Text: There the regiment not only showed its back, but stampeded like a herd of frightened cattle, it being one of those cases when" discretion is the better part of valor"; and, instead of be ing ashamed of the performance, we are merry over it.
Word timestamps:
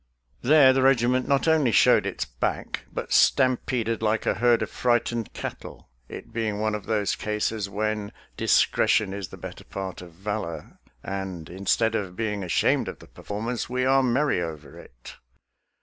There 0.41 0.73
the 0.73 0.81
regiment 0.81 1.27
not 1.27 1.47
only 1.47 1.71
showed 1.71 2.07
its 2.07 2.25
back, 2.25 2.85
but 2.91 3.13
stampeded 3.13 4.01
like 4.01 4.25
a 4.25 4.33
herd 4.33 4.63
of 4.63 4.71
frightened 4.71 5.31
cattle, 5.33 5.89
it 6.09 6.33
being 6.33 6.59
one 6.59 6.73
of 6.73 6.87
those 6.87 7.15
cases 7.15 7.69
when" 7.69 8.11
discretion 8.35 9.13
is 9.13 9.27
the 9.27 9.37
better 9.37 9.63
part 9.63 10.01
of 10.01 10.13
valor"; 10.13 10.79
and, 11.03 11.47
instead 11.51 11.93
of 11.93 12.15
be 12.15 12.33
ing 12.33 12.43
ashamed 12.43 12.87
of 12.87 12.97
the 12.97 13.05
performance, 13.05 13.69
we 13.69 13.85
are 13.85 14.01
merry 14.01 14.41
over 14.41 14.75
it. 14.79 15.17